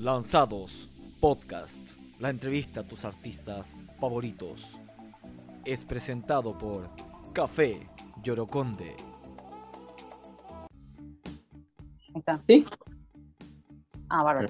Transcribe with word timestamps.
Lanzados 0.00 0.88
Podcast, 1.20 1.90
la 2.20 2.30
entrevista 2.30 2.80
a 2.80 2.84
tus 2.84 3.04
artistas 3.04 3.76
favoritos. 4.00 4.80
Es 5.66 5.84
presentado 5.84 6.56
por 6.56 6.88
Café 7.34 7.86
Yoroconde. 8.22 8.96
Ahí 11.98 12.14
está. 12.14 12.40
¿Sí? 12.46 12.64
Ah, 14.08 14.22
bárbaro. 14.22 14.48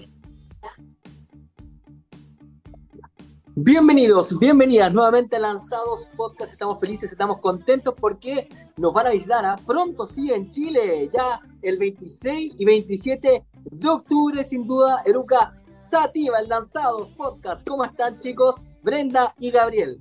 Bienvenidos, 3.56 4.38
bienvenidas 4.38 4.92
nuevamente 4.92 5.34
a 5.34 5.40
Lanzados 5.40 6.06
Podcast. 6.16 6.52
Estamos 6.52 6.78
felices, 6.78 7.10
estamos 7.10 7.38
contentos 7.40 7.96
porque 8.00 8.48
nos 8.76 8.94
van 8.94 9.08
a 9.08 9.10
visitar 9.10 9.44
a 9.44 9.56
pronto, 9.56 10.06
sí, 10.06 10.32
en 10.32 10.48
Chile, 10.48 11.10
ya 11.12 11.40
el 11.60 11.76
26 11.76 12.52
y 12.56 12.64
27 12.64 13.44
de 13.64 13.88
octubre, 13.88 14.42
sin 14.44 14.66
duda, 14.66 14.98
Eruca 15.04 15.54
Sativa, 15.76 16.38
en 16.38 16.48
Lanzados 16.48 17.10
Podcast. 17.12 17.66
¿Cómo 17.66 17.84
están, 17.84 18.18
chicos? 18.18 18.62
Brenda 18.82 19.34
y 19.38 19.50
Gabriel. 19.50 19.98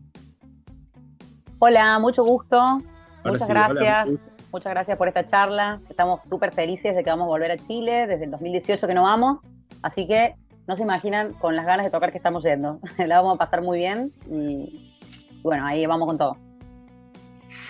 Hola, 1.60 2.00
mucho 2.00 2.24
gusto. 2.24 2.58
Ahora 2.58 2.84
Muchas 3.26 3.48
sí, 3.48 3.54
gracias. 3.54 4.20
Muchas 4.52 4.72
gracias 4.72 4.98
por 4.98 5.08
esta 5.08 5.26
charla. 5.26 5.80
Estamos 5.90 6.24
súper 6.24 6.52
felices 6.54 6.96
de 6.96 7.04
que 7.04 7.10
vamos 7.10 7.26
a 7.26 7.28
volver 7.28 7.52
a 7.52 7.58
Chile 7.58 8.08
desde 8.08 8.26
el 8.26 8.32
2018 8.32 8.88
que 8.88 8.94
no 8.94 9.04
vamos. 9.04 9.42
Así 9.82 10.08
que 10.08 10.36
no 10.68 10.76
se 10.76 10.84
imaginan 10.84 11.34
con 11.34 11.56
las 11.56 11.66
ganas 11.66 11.86
de 11.86 11.92
tocar 11.92 12.12
que 12.12 12.18
estamos 12.18 12.44
yendo. 12.44 12.80
La 12.98 13.18
vamos 13.22 13.36
a 13.36 13.38
pasar 13.38 13.62
muy 13.62 13.78
bien 13.78 14.12
y 14.28 14.96
bueno, 15.44 15.66
ahí 15.66 15.86
vamos 15.86 16.08
con 16.08 16.18
todo. 16.18 16.38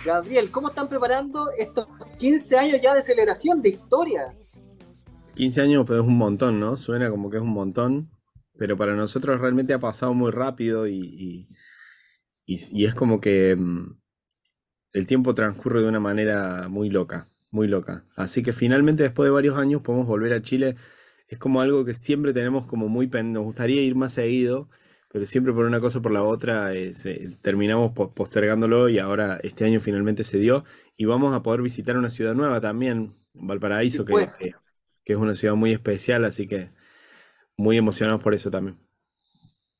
Gabriel, 0.06 0.50
¿cómo 0.52 0.70
están 0.70 0.88
preparando 0.88 1.50
estos 1.58 1.88
15 2.18 2.58
años 2.58 2.82
ya 2.82 2.94
de 2.94 3.02
celebración 3.02 3.62
de 3.62 3.70
historia? 3.70 4.34
15 5.40 5.62
años, 5.62 5.86
pero 5.88 6.02
es 6.02 6.08
un 6.08 6.18
montón, 6.18 6.60
¿no? 6.60 6.78
Suena 6.78 7.10
como 7.10 7.30
que 7.30 7.38
es 7.38 7.44
un 7.44 7.50
montón, 7.50 8.10
pero 8.58 8.78
para 8.78 8.96
nosotros 8.96 9.40
realmente 9.40 9.74
ha 9.74 9.80
pasado 9.80 10.14
muy 10.14 10.32
rápido 10.32 10.88
y, 10.88 10.96
y- 11.00 11.48
y- 12.46 12.60
y 12.82 12.86
es 12.86 12.96
como 12.96 13.20
que 13.22 13.56
mm, 13.56 14.00
el 14.94 15.08
tiempo 15.08 15.34
transcurre 15.36 15.82
de 15.82 15.88
una 15.88 16.00
manera 16.00 16.68
muy 16.70 16.90
loca, 16.90 17.28
muy 17.52 17.68
loca. 17.68 18.06
Así 18.16 18.44
que 18.44 18.54
finalmente 18.54 19.04
después 19.04 19.28
de 19.28 19.32
varios 19.32 19.58
años 19.58 19.82
podemos 19.82 20.08
volver 20.08 20.34
a 20.34 20.42
Chile. 20.42 20.76
Es 21.28 21.38
como 21.40 21.62
algo 21.62 21.86
que 21.86 21.94
siempre 21.94 22.34
tenemos 22.34 22.66
como 22.68 22.88
muy 22.90 23.08
pendiente. 23.08 23.38
Nos 23.40 23.46
gustaría 23.46 23.82
ir 23.84 23.96
más 23.96 24.14
seguido, 24.14 24.70
pero 25.12 25.26
siempre 25.26 25.54
por 25.54 25.66
una 25.66 25.80
cosa 25.80 26.00
o 26.00 26.02
por 26.02 26.12
la 26.12 26.24
otra 26.24 26.74
eh, 26.74 26.94
se- 26.96 27.24
terminamos 27.44 27.92
po- 27.94 28.14
postergándolo 28.14 28.90
y 28.90 29.00
ahora 29.00 29.40
este 29.44 29.66
año 29.66 29.80
finalmente 29.80 30.24
se 30.24 30.40
dio 30.40 30.66
y 30.98 31.06
vamos 31.06 31.34
a 31.36 31.44
poder 31.44 31.62
visitar 31.62 31.98
una 31.98 32.10
ciudad 32.10 32.34
nueva 32.36 32.62
también, 32.62 33.14
Valparaíso, 33.34 34.06
que, 34.06 34.14
Pues. 34.14 34.36
que- 34.38 34.54
que 35.10 35.14
es 35.14 35.20
una 35.20 35.34
ciudad 35.34 35.56
muy 35.56 35.74
especial, 35.74 36.24
así 36.24 36.46
que 36.46 36.70
muy 37.58 37.78
emocionados 37.78 38.22
por 38.22 38.36
eso 38.36 38.52
también. 38.52 38.78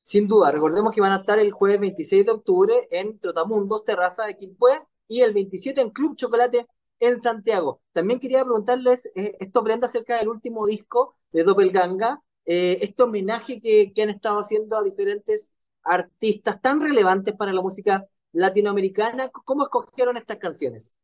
Sin 0.02 0.26
duda, 0.26 0.50
recordemos 0.50 0.92
que 0.92 1.00
van 1.00 1.12
a 1.12 1.18
estar 1.18 1.38
el 1.38 1.52
jueves 1.52 1.78
26 1.78 2.26
de 2.26 2.32
octubre 2.32 2.74
en 2.90 3.20
Trotamundos, 3.20 3.84
Terraza 3.84 4.24
de 4.26 4.36
Quilpué, 4.36 4.82
y 5.06 5.20
el 5.20 5.32
27 5.32 5.80
en 5.82 5.90
Club 5.90 6.16
Chocolate 6.16 6.66
en 6.98 7.22
Santiago. 7.22 7.80
También 7.92 8.18
quería 8.18 8.42
preguntarles, 8.42 9.06
eh, 9.14 9.36
esto 9.38 9.62
Brenda, 9.62 9.86
acerca 9.86 10.18
del 10.18 10.30
último 10.30 10.66
disco 10.66 11.14
de 11.30 11.44
Doppelganga, 11.44 12.20
eh, 12.44 12.78
este 12.80 13.04
homenaje 13.04 13.60
que, 13.60 13.92
que 13.92 14.02
han 14.02 14.10
estado 14.10 14.40
haciendo 14.40 14.76
a 14.76 14.82
diferentes 14.82 15.52
artistas 15.84 16.60
tan 16.60 16.80
relevantes 16.80 17.36
para 17.36 17.52
la 17.52 17.62
música 17.62 18.04
latinoamericana. 18.32 19.28
¿Cómo 19.28 19.62
escogieron 19.62 20.16
estas 20.16 20.38
canciones? 20.38 20.96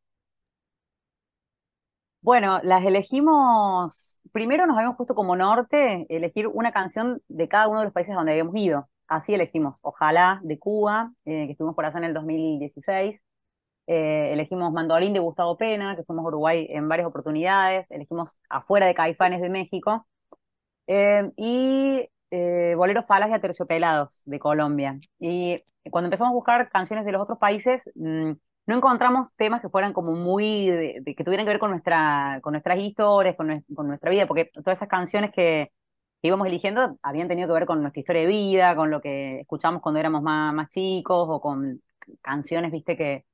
Bueno, 2.26 2.58
las 2.64 2.84
elegimos, 2.84 4.18
primero 4.32 4.66
nos 4.66 4.76
habíamos 4.76 4.96
puesto 4.96 5.14
como 5.14 5.36
norte 5.36 6.06
elegir 6.08 6.48
una 6.48 6.72
canción 6.72 7.22
de 7.28 7.46
cada 7.48 7.68
uno 7.68 7.78
de 7.78 7.84
los 7.84 7.94
países 7.94 8.16
donde 8.16 8.32
habíamos 8.32 8.56
ido. 8.56 8.88
Así 9.06 9.32
elegimos, 9.32 9.78
ojalá, 9.82 10.40
de 10.42 10.58
Cuba, 10.58 11.12
eh, 11.24 11.46
que 11.46 11.52
estuvimos 11.52 11.76
por 11.76 11.84
allá 11.84 11.98
en 11.98 12.04
el 12.04 12.14
2016. 12.14 13.24
Eh, 13.86 14.32
elegimos 14.32 14.72
Mandolín 14.72 15.12
de 15.12 15.20
Gustavo 15.20 15.56
Pena, 15.56 15.94
que 15.94 16.02
fuimos 16.02 16.24
a 16.24 16.28
Uruguay 16.28 16.66
en 16.68 16.88
varias 16.88 17.06
oportunidades. 17.06 17.88
Elegimos 17.92 18.40
Afuera 18.48 18.86
de 18.86 18.94
Caifanes 18.96 19.40
de 19.40 19.48
México. 19.48 20.04
Eh, 20.88 21.30
y 21.36 22.08
eh, 22.32 22.74
Bolero 22.76 23.04
Falas 23.04 23.30
y 23.30 23.34
Aterciopelados 23.34 24.22
de 24.24 24.40
Colombia. 24.40 24.98
Y 25.20 25.62
cuando 25.92 26.06
empezamos 26.06 26.32
a 26.32 26.34
buscar 26.34 26.68
canciones 26.70 27.04
de 27.04 27.12
los 27.12 27.22
otros 27.22 27.38
países, 27.38 27.88
mm, 27.94 28.32
no 28.66 28.76
encontramos 28.76 29.34
temas 29.36 29.60
que 29.62 29.68
fueran 29.68 29.92
como 29.92 30.12
muy, 30.12 30.66
que 31.04 31.24
tuvieran 31.24 31.46
que 31.46 31.50
ver 31.52 31.58
con 31.60 31.70
nuestra, 31.70 32.40
con 32.42 32.52
nuestras 32.52 32.78
historias, 32.78 33.36
con, 33.36 33.48
nues- 33.48 33.64
con 33.74 33.88
nuestra 33.88 34.10
vida, 34.10 34.26
porque 34.26 34.46
todas 34.46 34.78
esas 34.78 34.88
canciones 34.88 35.30
que, 35.32 35.70
que 36.22 36.28
íbamos 36.28 36.46
eligiendo 36.48 36.98
habían 37.02 37.28
tenido 37.28 37.48
que 37.48 37.54
ver 37.54 37.66
con 37.66 37.80
nuestra 37.82 38.00
historia 38.00 38.22
de 38.22 38.28
vida, 38.28 38.74
con 38.76 38.90
lo 38.90 39.00
que 39.00 39.40
escuchamos 39.40 39.82
cuando 39.82 40.00
éramos 40.00 40.22
más, 40.22 40.52
más 40.54 40.68
chicos, 40.68 41.26
o 41.30 41.40
con 41.40 41.80
canciones, 42.22 42.72
viste, 42.72 42.96
que, 42.96 43.24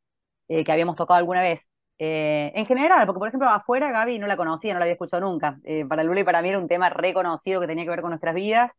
eh, 0.48 0.64
que 0.64 0.72
habíamos 0.72 0.96
tocado 0.96 1.18
alguna 1.18 1.42
vez. 1.42 1.68
Eh, 1.98 2.52
en 2.54 2.66
general, 2.66 3.06
porque 3.06 3.18
por 3.20 3.28
ejemplo 3.28 3.48
afuera 3.48 3.92
Gaby 3.92 4.18
no 4.18 4.26
la 4.26 4.36
conocía, 4.36 4.72
no 4.72 4.80
la 4.80 4.84
había 4.84 4.94
escuchado 4.94 5.22
nunca. 5.28 5.58
Eh, 5.64 5.84
para 5.86 6.02
Lula 6.02 6.20
y 6.20 6.24
para 6.24 6.42
mí 6.42 6.48
era 6.48 6.58
un 6.58 6.68
tema 6.68 6.90
reconocido 6.90 7.60
que 7.60 7.66
tenía 7.68 7.84
que 7.84 7.90
ver 7.90 8.00
con 8.02 8.10
nuestras 8.10 8.34
vidas, 8.34 8.72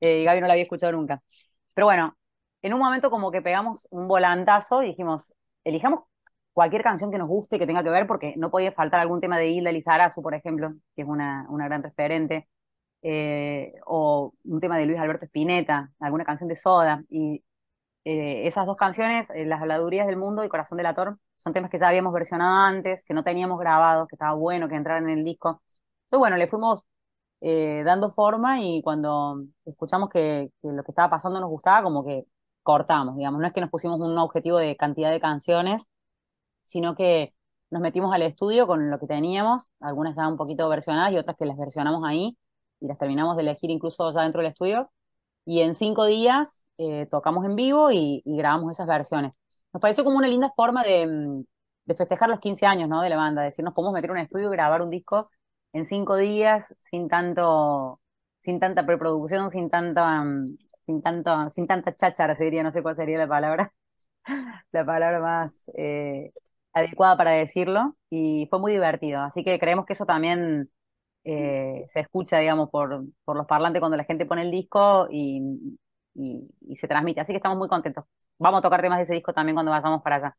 y 0.00 0.24
Gaby 0.24 0.40
no 0.40 0.46
la 0.46 0.54
había 0.54 0.62
escuchado 0.64 0.92
nunca. 0.92 1.22
Pero 1.74 1.86
bueno, 1.86 2.16
en 2.62 2.74
un 2.74 2.80
momento 2.80 3.10
como 3.10 3.30
que 3.30 3.42
pegamos 3.42 3.86
un 3.90 4.08
volantazo 4.08 4.82
y 4.82 4.88
dijimos, 4.88 5.32
elijamos 5.64 6.04
cualquier 6.52 6.82
canción 6.82 7.10
que 7.10 7.18
nos 7.18 7.28
guste, 7.28 7.58
que 7.58 7.66
tenga 7.66 7.82
que 7.82 7.90
ver, 7.90 8.06
porque 8.06 8.34
no 8.36 8.50
podía 8.50 8.72
faltar 8.72 9.00
algún 9.00 9.20
tema 9.20 9.38
de 9.38 9.48
Hilda 9.48 9.72
Lizarazu, 9.72 10.22
por 10.22 10.34
ejemplo, 10.34 10.74
que 10.94 11.02
es 11.02 11.08
una, 11.08 11.46
una 11.48 11.66
gran 11.66 11.82
referente, 11.82 12.48
eh, 13.02 13.72
o 13.86 14.34
un 14.44 14.60
tema 14.60 14.76
de 14.78 14.86
Luis 14.86 14.98
Alberto 14.98 15.24
Spinetta, 15.26 15.90
alguna 16.00 16.24
canción 16.24 16.48
de 16.48 16.56
Soda, 16.56 17.02
y 17.08 17.42
eh, 18.04 18.46
esas 18.46 18.66
dos 18.66 18.76
canciones, 18.76 19.30
eh, 19.30 19.46
Las 19.46 19.60
habladurías 19.62 20.06
del 20.06 20.16
mundo 20.16 20.44
y 20.44 20.48
Corazón 20.48 20.78
del 20.78 20.86
Ator, 20.86 21.18
son 21.36 21.52
temas 21.52 21.70
que 21.70 21.78
ya 21.78 21.88
habíamos 21.88 22.12
versionado 22.12 22.56
antes, 22.66 23.04
que 23.04 23.14
no 23.14 23.24
teníamos 23.24 23.58
grabados, 23.58 24.08
que 24.08 24.16
estaba 24.16 24.34
bueno 24.34 24.68
que 24.68 24.76
entraran 24.76 25.08
en 25.08 25.18
el 25.20 25.24
disco. 25.24 25.62
Entonces, 26.04 26.18
bueno, 26.18 26.36
le 26.36 26.48
fuimos 26.48 26.84
dando 27.42 28.10
forma 28.12 28.60
y 28.60 28.82
cuando 28.82 29.44
escuchamos 29.64 30.10
que 30.10 30.50
lo 30.62 30.82
que 30.84 30.92
estaba 30.92 31.08
pasando 31.10 31.40
nos 31.40 31.48
gustaba, 31.48 31.82
como 31.82 32.04
que 32.04 32.26
cortamos, 32.62 33.16
digamos. 33.16 33.40
No 33.40 33.46
es 33.46 33.52
que 33.52 33.60
nos 33.60 33.70
pusimos 33.70 34.00
un 34.00 34.16
objetivo 34.18 34.58
de 34.58 34.76
cantidad 34.76 35.10
de 35.10 35.20
canciones, 35.20 35.88
sino 36.62 36.94
que 36.94 37.34
nos 37.70 37.82
metimos 37.82 38.14
al 38.14 38.22
estudio 38.22 38.66
con 38.66 38.90
lo 38.90 38.98
que 38.98 39.06
teníamos, 39.06 39.70
algunas 39.80 40.16
ya 40.16 40.28
un 40.28 40.36
poquito 40.36 40.68
versionadas 40.68 41.12
y 41.12 41.18
otras 41.18 41.36
que 41.36 41.46
las 41.46 41.56
versionamos 41.58 42.02
ahí 42.06 42.36
y 42.80 42.86
las 42.88 42.98
terminamos 42.98 43.36
de 43.36 43.42
elegir 43.42 43.70
incluso 43.70 44.10
ya 44.12 44.22
dentro 44.22 44.42
del 44.42 44.50
estudio. 44.52 44.90
Y 45.44 45.60
en 45.60 45.74
cinco 45.74 46.04
días 46.06 46.64
eh, 46.78 47.06
tocamos 47.10 47.44
en 47.46 47.56
vivo 47.56 47.90
y, 47.92 48.22
y 48.24 48.36
grabamos 48.36 48.72
esas 48.72 48.86
versiones. 48.86 49.38
Nos 49.72 49.80
pareció 49.80 50.04
como 50.04 50.18
una 50.18 50.28
linda 50.28 50.52
forma 50.56 50.82
de, 50.84 51.06
mm, 51.06 51.44
de 51.86 51.94
festejar 51.94 52.28
los 52.28 52.40
15 52.40 52.66
años, 52.66 52.88
¿no? 52.88 53.02
de 53.02 53.08
la 53.10 53.16
banda, 53.16 53.42
decir, 53.42 53.64
nos 53.64 53.74
podemos 53.74 53.94
meter 53.94 54.10
en 54.10 54.16
un 54.16 54.22
estudio 54.22 54.48
y 54.48 54.52
grabar 54.52 54.82
un 54.82 54.90
disco 54.90 55.30
en 55.72 55.84
cinco 55.84 56.16
días 56.16 56.74
sin 56.80 57.08
tanto, 57.08 58.00
sin 58.40 58.60
tanta 58.60 58.86
preproducción, 58.86 59.50
sin 59.50 59.70
tanta, 59.70 60.22
mm, 60.24 60.46
sin 60.90 61.02
tanto, 61.02 61.50
sin 61.50 61.66
tanta 61.66 61.94
cháchara, 61.94 62.34
se 62.34 62.44
diría, 62.44 62.62
no 62.62 62.70
sé 62.70 62.82
cuál 62.82 62.96
sería 62.96 63.18
la 63.18 63.28
palabra, 63.28 63.72
la 64.72 64.84
palabra 64.86 65.20
más 65.20 65.70
eh, 65.76 66.32
adecuada 66.72 67.16
para 67.16 67.32
decirlo, 67.32 67.96
y 68.10 68.46
fue 68.50 68.58
muy 68.60 68.72
divertido. 68.72 69.20
Así 69.22 69.44
que 69.44 69.58
creemos 69.58 69.86
que 69.86 69.94
eso 69.94 70.06
también 70.06 70.70
eh, 71.24 71.86
se 71.90 72.00
escucha, 72.00 72.38
digamos, 72.38 72.70
por, 72.70 73.04
por 73.24 73.36
los 73.36 73.46
parlantes 73.46 73.80
cuando 73.80 73.96
la 73.98 74.04
gente 74.04 74.26
pone 74.26 74.42
el 74.42 74.50
disco 74.52 75.08
y, 75.10 75.42
y, 76.14 76.48
y 76.62 76.76
se 76.76 76.88
transmite. 76.88 77.20
Así 77.20 77.32
que 77.32 77.38
estamos 77.38 77.58
muy 77.58 77.68
contentos. 77.68 78.04
Vamos 78.38 78.60
a 78.60 78.62
tocar 78.62 78.82
temas 78.82 78.98
de 78.98 79.04
ese 79.04 79.14
disco 79.14 79.32
también 79.34 79.56
cuando 79.56 79.72
vayamos 79.72 80.02
para 80.02 80.16
allá. 80.18 80.38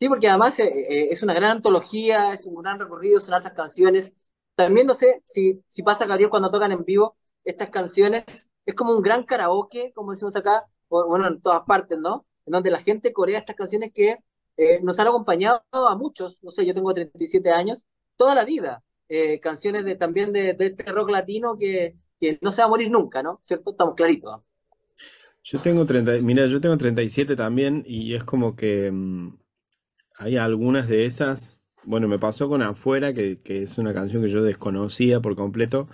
Sí, 0.00 0.08
porque 0.08 0.28
además 0.28 0.58
eh, 0.58 0.64
eh, 0.88 1.08
es 1.10 1.22
una 1.22 1.34
gran 1.34 1.52
antología, 1.52 2.32
es 2.34 2.46
un 2.46 2.56
gran 2.62 2.78
recorrido, 2.78 3.20
son 3.20 3.34
altas 3.34 3.52
canciones. 3.52 4.14
También 4.54 4.86
no 4.86 4.94
sé 4.94 5.22
si, 5.24 5.62
si 5.68 5.82
pasa, 5.82 6.04
Gabriel, 6.06 6.30
cuando 6.30 6.50
tocan 6.50 6.72
en 6.72 6.84
vivo 6.84 7.16
estas 7.44 7.70
canciones, 7.70 8.48
es 8.66 8.74
como 8.74 8.92
un 8.92 9.02
gran 9.02 9.24
karaoke, 9.24 9.92
como 9.94 10.12
decimos 10.12 10.36
acá, 10.36 10.64
bueno, 10.88 11.26
en 11.26 11.40
todas 11.40 11.62
partes, 11.66 11.98
¿no? 11.98 12.26
En 12.46 12.52
donde 12.52 12.70
la 12.70 12.82
gente 12.82 13.12
corea 13.12 13.38
estas 13.38 13.56
canciones 13.56 13.90
que 13.92 14.18
eh, 14.56 14.80
nos 14.82 14.98
han 14.98 15.08
acompañado 15.08 15.62
a 15.72 15.96
muchos, 15.96 16.38
no 16.42 16.50
sé, 16.50 16.64
yo 16.64 16.74
tengo 16.74 16.94
37 16.94 17.50
años, 17.50 17.86
toda 18.16 18.34
la 18.34 18.44
vida. 18.44 18.82
Eh, 19.08 19.38
canciones 19.40 19.84
de, 19.84 19.96
también 19.96 20.32
de, 20.32 20.56
este 20.58 20.90
rock 20.90 21.10
latino 21.10 21.58
que, 21.58 21.96
que 22.18 22.38
no 22.40 22.50
se 22.52 22.62
va 22.62 22.66
a 22.66 22.70
morir 22.70 22.90
nunca, 22.90 23.22
¿no? 23.22 23.40
¿Cierto? 23.44 23.72
Estamos 23.72 23.94
claritos. 23.94 24.40
Yo 25.42 25.58
tengo 25.58 25.84
30, 25.84 26.12
mira, 26.22 26.46
yo 26.46 26.60
tengo 26.60 26.76
37 26.78 27.36
también 27.36 27.84
y 27.86 28.14
es 28.14 28.24
como 28.24 28.56
que 28.56 28.90
mm, 28.90 29.36
hay 30.16 30.36
algunas 30.38 30.88
de 30.88 31.04
esas, 31.04 31.62
bueno, 31.82 32.08
me 32.08 32.18
pasó 32.18 32.48
con 32.48 32.62
Afuera, 32.62 33.12
que, 33.12 33.42
que 33.42 33.64
es 33.64 33.76
una 33.76 33.92
canción 33.92 34.22
que 34.22 34.30
yo 34.30 34.42
desconocía 34.42 35.20
por 35.20 35.36
completo 35.36 35.88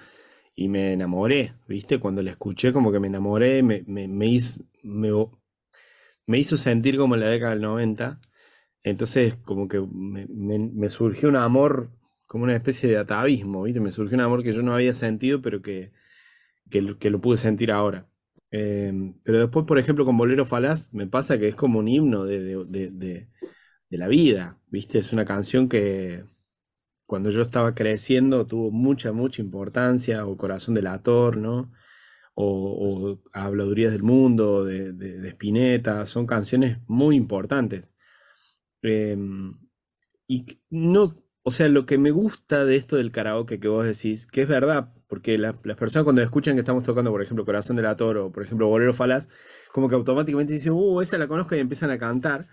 y 0.61 0.69
me 0.69 0.93
enamoré, 0.95 1.55
¿viste? 1.69 1.99
Cuando 2.01 2.23
la 2.23 2.33
escuché 2.33 2.73
como 2.73 2.93
que 2.93 3.01
me 3.01 3.09
enamoré, 3.09 3.63
me, 3.63 3.83
me, 3.87 4.09
me 4.09 4.27
hizo, 4.29 4.63
me, 4.83 5.11
me 6.27 6.39
hizo 6.39 6.57
sentir 6.57 6.97
como 6.97 7.15
en 7.15 7.21
la 7.21 7.29
década 7.29 7.53
del 7.53 7.63
90, 7.63 8.21
entonces 8.83 9.37
como 9.45 9.69
que 9.69 9.81
me, 9.81 10.27
surgió 10.91 11.29
un 11.29 11.37
amor 11.37 11.91
como 12.27 12.45
una 12.45 12.57
especie 12.57 12.89
de 12.91 12.99
atavismo, 12.99 13.65
¿viste? 13.65 13.81
Me 13.81 13.91
surgió 13.93 14.17
un 14.17 14.23
amor 14.23 14.43
que 14.43 14.53
yo 14.53 14.63
no 14.63 14.75
había 14.75 14.95
sentido, 14.95 15.43
pero 15.43 15.63
que, 15.63 15.93
que, 16.71 16.83
lo- 16.83 16.99
pude 17.21 17.37
sentir 17.39 17.73
ahora. 17.73 18.09
Eh, 18.53 18.93
pero 19.25 19.41
después, 19.41 19.67
por 19.67 19.79
ejemplo, 19.79 20.05
con 20.05 20.17
Bolero 20.19 20.45
Falaz, 20.47 20.93
me 20.95 21.07
pasa 21.09 21.39
que 21.39 21.49
es 21.49 21.57
como 21.57 21.79
un 21.81 21.89
himno 21.89 22.25
de- 22.27 22.41
de- 22.67 22.91
de- 22.93 23.29
de 23.91 23.99
la 23.99 24.09
vida, 24.09 24.59
¿viste? 24.69 24.99
Es 25.01 25.13
una 25.13 25.25
canción 25.27 25.69
que 25.69 26.25
cuando 27.11 27.31
yo 27.31 27.43
estaba 27.43 27.75
creciendo 27.75 28.47
tuvo 28.47 28.71
mucha, 28.73 29.13
mucha 29.13 29.43
importancia, 29.43 30.27
o 30.27 30.37
Corazón 30.39 30.75
del 30.77 30.87
Ator, 30.89 31.37
¿no? 31.39 31.73
O, 32.35 33.17
o 33.17 33.21
Habladurías 33.35 33.93
del 33.93 34.03
Mundo, 34.05 34.65
de, 34.65 34.93
de, 34.95 35.21
de 35.21 35.29
Spinetta, 35.31 36.07
son 36.07 36.27
canciones 36.27 36.79
muy 36.89 37.17
importantes. 37.17 37.95
Eh, 38.83 39.17
y 40.29 40.47
no, 40.71 41.15
o 41.43 41.51
sea, 41.51 41.69
lo 41.69 41.87
que 41.87 41.99
me 41.99 42.11
gusta 42.11 42.65
de 42.65 42.77
esto 42.77 42.97
del 42.97 43.13
karaoke 43.13 43.59
que 43.61 43.69
vos 43.69 43.85
decís, 43.85 44.27
que 44.27 44.43
es 44.43 44.49
verdad, 44.49 44.93
porque 45.09 45.39
la- 45.39 45.59
las 45.65 45.77
personas 45.77 46.05
cuando 46.05 46.23
escuchan 46.23 46.55
que 46.55 46.61
estamos 46.61 46.85
tocando, 46.85 47.11
por 47.11 47.23
ejemplo, 47.23 47.45
Corazón 47.45 47.77
del 47.77 47.87
Ator 47.87 48.17
o, 48.19 48.33
por 48.33 48.45
ejemplo, 48.45 48.69
Bolero 48.69 48.93
Falaz, 48.95 49.29
como 49.73 49.89
que 49.89 49.95
automáticamente 49.97 50.53
dicen, 50.53 50.73
uh, 50.75 51.01
esa 51.01 51.19
la 51.19 51.29
conozco 51.29 51.57
y 51.57 51.59
empiezan 51.61 51.91
a 51.91 51.99
cantar. 51.99 52.47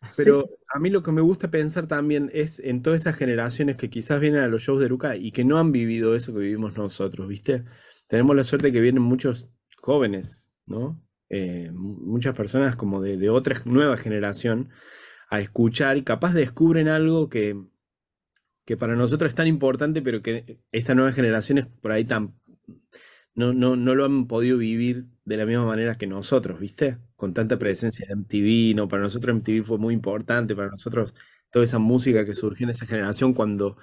Pero 0.16 0.50
a 0.72 0.78
mí 0.78 0.90
lo 0.90 1.02
que 1.02 1.12
me 1.12 1.20
gusta 1.20 1.50
pensar 1.50 1.86
también 1.86 2.30
es 2.32 2.60
en 2.60 2.82
todas 2.82 3.00
esas 3.02 3.16
generaciones 3.16 3.76
que 3.76 3.90
quizás 3.90 4.20
vienen 4.20 4.40
a 4.42 4.48
los 4.48 4.62
shows 4.62 4.80
de 4.80 4.88
Luca 4.88 5.16
y 5.16 5.32
que 5.32 5.44
no 5.44 5.58
han 5.58 5.72
vivido 5.72 6.14
eso 6.14 6.32
que 6.32 6.40
vivimos 6.40 6.76
nosotros, 6.76 7.28
¿viste? 7.28 7.64
Tenemos 8.06 8.36
la 8.36 8.44
suerte 8.44 8.72
que 8.72 8.80
vienen 8.80 9.02
muchos 9.02 9.50
jóvenes, 9.78 10.50
¿no? 10.66 11.00
Eh, 11.28 11.70
mu- 11.72 11.96
muchas 12.00 12.36
personas 12.36 12.76
como 12.76 13.00
de, 13.00 13.16
de 13.16 13.30
otra 13.30 13.56
nueva 13.66 13.96
generación 13.96 14.70
a 15.30 15.40
escuchar 15.40 15.96
y 15.96 16.04
capaz 16.04 16.34
descubren 16.34 16.88
algo 16.88 17.28
que, 17.28 17.56
que 18.64 18.76
para 18.76 18.94
nosotros 18.96 19.30
es 19.30 19.34
tan 19.34 19.46
importante, 19.46 20.02
pero 20.02 20.22
que 20.22 20.60
estas 20.72 20.96
nuevas 20.96 21.14
generaciones 21.14 21.66
por 21.66 21.92
ahí 21.92 22.04
tan, 22.04 22.34
no, 23.34 23.52
no, 23.52 23.76
no 23.76 23.94
lo 23.94 24.04
han 24.04 24.26
podido 24.28 24.58
vivir 24.58 25.06
de 25.24 25.36
la 25.36 25.46
misma 25.46 25.66
manera 25.66 25.96
que 25.98 26.06
nosotros, 26.06 26.60
¿viste? 26.60 26.98
Con 27.20 27.34
tanta 27.34 27.58
presencia 27.58 28.06
de 28.06 28.14
MTV, 28.14 28.74
¿no? 28.76 28.88
Para 28.88 29.02
nosotros 29.02 29.30
MTV 29.34 29.62
fue 29.64 29.78
muy 29.78 29.94
importante, 29.94 30.56
para 30.56 30.70
nosotros 30.70 31.14
toda 31.50 31.64
esa 31.64 31.78
música 31.78 32.24
que 32.24 32.34
surgió 32.34 32.64
en 32.66 32.70
esa 32.70 32.86
generación 32.86 33.34
cuando, 33.34 33.76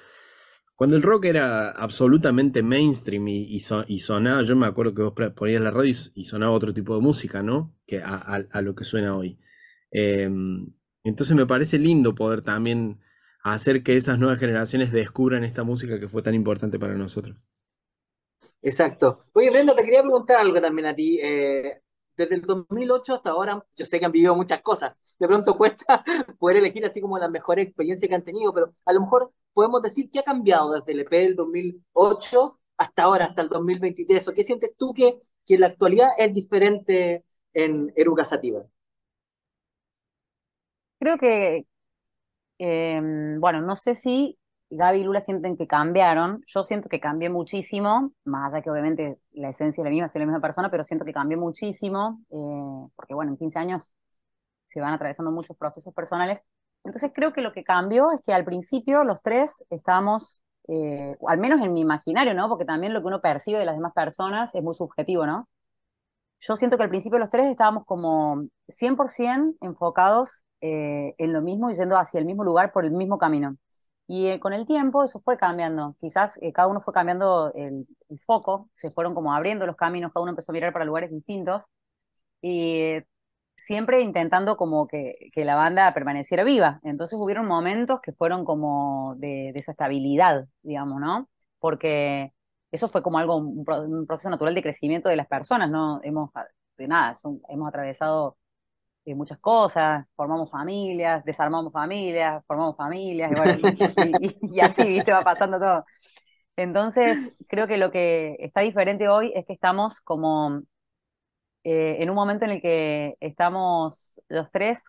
cuando 0.75 0.95
el 0.95 1.03
rock 1.03 1.25
era 1.25 1.71
absolutamente 1.71 2.63
mainstream 2.63 3.27
y, 3.29 3.43
y 3.55 3.59
so- 3.61 3.85
y 3.87 3.99
sonaba, 3.99 4.43
yo 4.43 4.55
me 4.55 4.67
acuerdo 4.67 4.93
que 4.93 5.03
vos 5.03 5.13
ponías 5.35 5.61
la 5.61 5.71
radio 5.71 5.91
y, 6.15 6.23
sonaba 6.25 6.51
otro 6.53 6.73
tipo 6.73 6.95
de 6.95 7.01
música, 7.01 7.43
¿no? 7.43 7.75
Que 7.87 8.01
a, 8.01 8.15
a- 8.15 8.45
a 8.51 8.61
lo 8.61 8.75
que 8.75 8.83
suena 8.85 9.15
hoy. 9.15 9.39
Eh, 9.91 10.29
entonces 11.03 11.35
me 11.35 11.45
parece 11.47 11.79
lindo 11.79 12.15
poder 12.15 12.41
también 12.41 12.99
hacer 13.43 13.83
que 13.83 13.95
esas 13.97 14.19
nuevas 14.19 14.39
generaciones 14.39 14.91
descubran 14.91 15.43
esta 15.43 15.63
música 15.63 15.99
que 15.99 16.09
fue 16.09 16.21
tan 16.23 16.35
importante 16.35 16.79
para 16.79 16.95
nosotros. 16.95 17.45
Exacto. 18.61 19.25
Oye, 19.33 19.49
Brenda, 19.49 19.75
te 19.75 19.83
quería 19.83 20.01
preguntar 20.01 20.37
algo 20.39 20.61
también 20.61 20.87
a 20.87 20.95
ti. 20.95 21.19
eh, 21.21 21.81
desde 22.17 22.35
el 22.35 22.41
2008 22.41 23.13
hasta 23.15 23.29
ahora, 23.29 23.63
yo 23.75 23.85
sé 23.85 23.99
que 23.99 24.05
han 24.05 24.11
vivido 24.11 24.35
muchas 24.35 24.61
cosas. 24.61 24.99
De 25.19 25.27
pronto 25.27 25.55
cuesta 25.57 26.03
poder 26.39 26.57
elegir 26.57 26.85
así 26.85 26.99
como 26.99 27.17
las 27.17 27.29
mejores 27.29 27.67
experiencias 27.67 28.09
que 28.09 28.15
han 28.15 28.23
tenido, 28.23 28.53
pero 28.53 28.73
a 28.85 28.93
lo 28.93 29.01
mejor 29.01 29.31
podemos 29.53 29.81
decir 29.81 30.09
qué 30.11 30.19
ha 30.19 30.23
cambiado 30.23 30.73
desde 30.73 30.91
el 30.93 30.99
EP 31.01 31.11
del 31.11 31.35
2008 31.35 32.59
hasta 32.77 33.03
ahora, 33.03 33.25
hasta 33.25 33.43
el 33.43 33.49
2023. 33.49 34.27
¿O 34.27 34.33
qué 34.33 34.43
sientes 34.43 34.71
tú 34.77 34.93
que, 34.93 35.19
que 35.45 35.55
en 35.55 35.61
la 35.61 35.67
actualidad 35.67 36.09
es 36.17 36.33
diferente 36.33 37.23
en 37.53 37.93
Eruca 37.95 38.25
Sativa? 38.25 38.63
Creo 40.99 41.17
que, 41.17 41.67
em, 42.57 43.39
bueno, 43.39 43.61
no 43.61 43.75
sé 43.75 43.93
si 43.95 44.37
Gaby 44.69 44.99
y 44.99 45.03
Lula 45.03 45.21
sienten 45.21 45.55
que 45.57 45.67
cambiaron. 45.67 46.43
Yo 46.47 46.63
siento 46.63 46.89
que 46.89 46.99
cambié 46.99 47.29
muchísimo, 47.29 48.11
más 48.25 48.53
allá 48.53 48.61
que 48.63 48.69
obviamente 48.69 49.19
la 49.31 49.49
esencia 49.49 49.81
es 49.81 49.85
la 49.85 49.89
misma, 49.91 50.07
soy 50.07 50.19
la 50.19 50.25
misma 50.25 50.41
persona, 50.41 50.69
pero 50.69 50.83
siento 50.83 51.05
que 51.05 51.13
cambié 51.13 51.37
muchísimo, 51.37 52.21
eh, 52.29 52.89
porque 52.95 53.13
bueno, 53.13 53.31
en 53.31 53.37
15 53.37 53.59
años 53.59 53.95
se 54.65 54.81
van 54.81 54.93
atravesando 54.93 55.31
muchos 55.31 55.57
procesos 55.57 55.93
personales. 55.93 56.41
Entonces 56.83 57.11
creo 57.13 57.33
que 57.33 57.41
lo 57.41 57.53
que 57.53 57.63
cambió 57.63 58.11
es 58.11 58.21
que 58.21 58.33
al 58.33 58.45
principio 58.45 59.03
los 59.03 59.21
tres 59.21 59.63
estábamos, 59.69 60.43
eh, 60.67 61.15
al 61.27 61.37
menos 61.39 61.61
en 61.61 61.73
mi 61.73 61.81
imaginario, 61.81 62.33
¿no? 62.33 62.49
Porque 62.49 62.65
también 62.65 62.93
lo 62.93 63.01
que 63.01 63.07
uno 63.07 63.21
percibe 63.21 63.59
de 63.59 63.65
las 63.65 63.75
demás 63.75 63.93
personas 63.93 64.53
es 64.55 64.63
muy 64.63 64.75
subjetivo, 64.75 65.25
¿no? 65.25 65.47
Yo 66.39 66.55
siento 66.55 66.77
que 66.77 66.83
al 66.83 66.89
principio 66.89 67.19
los 67.19 67.29
tres 67.29 67.47
estábamos 67.47 67.85
como 67.85 68.47
100% 68.67 69.55
enfocados 69.61 70.43
eh, 70.61 71.15
en 71.17 71.33
lo 71.33 71.41
mismo 71.41 71.69
y 71.69 71.73
yendo 71.73 71.97
hacia 71.97 72.19
el 72.19 72.25
mismo 72.25 72.43
lugar 72.43 72.71
por 72.71 72.85
el 72.85 72.91
mismo 72.91 73.17
camino. 73.17 73.57
Y 74.07 74.27
eh, 74.27 74.39
con 74.39 74.53
el 74.53 74.65
tiempo 74.65 75.03
eso 75.03 75.19
fue 75.21 75.37
cambiando. 75.37 75.95
Quizás 75.99 76.37
eh, 76.41 76.53
cada 76.53 76.67
uno 76.69 76.81
fue 76.81 76.93
cambiando 76.93 77.51
el, 77.55 77.87
el 78.09 78.19
foco, 78.21 78.69
se 78.75 78.89
fueron 78.91 79.13
como 79.13 79.33
abriendo 79.33 79.65
los 79.67 79.75
caminos, 79.75 80.11
cada 80.13 80.23
uno 80.23 80.31
empezó 80.31 80.51
a 80.51 80.53
mirar 80.53 80.71
para 80.73 80.85
lugares 80.85 81.11
distintos 81.11 81.65
y 82.41 82.71
eh, 82.81 83.07
siempre 83.57 84.01
intentando 84.01 84.57
como 84.57 84.87
que, 84.87 85.29
que 85.33 85.45
la 85.45 85.55
banda 85.55 85.93
permaneciera 85.93 86.43
viva. 86.43 86.79
Entonces 86.83 87.19
hubieron 87.19 87.47
momentos 87.47 88.01
que 88.01 88.13
fueron 88.13 88.45
como 88.45 89.15
de 89.17 89.51
desestabilidad, 89.53 90.47
digamos, 90.63 90.99
¿no? 91.01 91.29
Porque 91.59 92.33
eso 92.71 92.87
fue 92.89 93.01
como 93.03 93.17
algo, 93.19 93.37
un, 93.37 93.65
un 93.67 94.07
proceso 94.07 94.29
natural 94.29 94.55
de 94.55 94.63
crecimiento 94.63 95.09
de 95.09 95.15
las 95.17 95.27
personas, 95.27 95.69
¿no? 95.71 95.99
Hemos, 96.03 96.31
de 96.77 96.87
nada, 96.87 97.15
son- 97.15 97.41
hemos 97.49 97.67
atravesado 97.69 98.37
eh, 99.07 99.15
muchas 99.15 99.39
cosas, 99.39 100.05
formamos 100.15 100.51
familias, 100.51 101.25
desarmamos 101.25 101.73
familias, 101.73 102.43
formamos 102.47 102.77
familias, 102.77 103.31
y, 104.41 104.61
así, 104.61 104.89
¿viste? 104.89 105.13
Va 105.13 105.23
pasando 105.23 105.59
todo. 105.59 105.85
Entonces, 106.57 107.31
creo 107.47 107.67
que 107.67 107.77
lo 107.77 107.91
que 107.91 108.37
está 108.39 108.61
diferente 108.61 109.09
hoy 109.09 109.31
es 109.35 109.45
que 109.45 109.53
estamos 109.53 110.01
como 110.01 110.63
eh, 111.63 111.97
en 111.99 112.09
un 112.09 112.15
momento 112.15 112.45
en 112.45 112.51
el 112.51 112.61
que 112.61 113.15
estamos 113.19 114.21
los 114.29 114.51
tres 114.51 114.85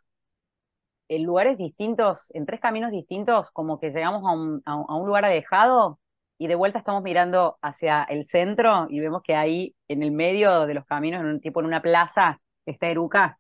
en 1.09 1.25
lugares 1.25 1.57
distintos, 1.59 2.31
en 2.35 2.45
tres 2.47 2.61
caminos 2.61 2.91
distintos, 2.93 3.51
como 3.53 3.81
que 3.81 3.91
llegamos 3.91 4.23
a 4.25 4.33
un, 4.33 4.63
a 4.67 4.77
un- 4.77 4.87
a 4.89 4.95
un 4.97 5.07
lugar 5.07 5.25
alejado 5.25 5.99
y 6.39 6.47
de 6.49 6.55
vuelta 6.55 6.79
estamos 6.79 7.03
mirando 7.03 7.59
hacia 7.63 8.05
el 8.05 8.27
centro 8.27 8.87
y 8.91 9.01
vemos 9.01 9.23
que 9.23 9.35
ahí 9.35 9.75
en 9.89 10.03
el 10.03 10.13
medio 10.13 10.67
de 10.67 10.75
los 10.75 10.85
caminos, 10.87 11.21
en 11.21 11.27
un 11.29 11.41
tipo 11.41 11.61
en 11.61 11.67
una 11.67 11.83
plaza, 11.83 12.41
está 12.67 12.89
Eruca. 12.89 13.39